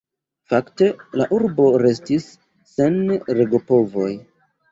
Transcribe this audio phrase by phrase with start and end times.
[0.51, 0.85] Fakte
[1.21, 2.25] la urbo restis
[2.77, 2.97] sen
[3.41, 4.09] regopovoj.